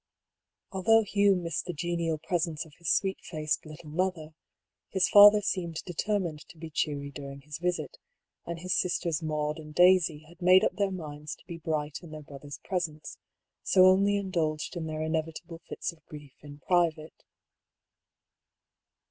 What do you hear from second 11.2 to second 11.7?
to be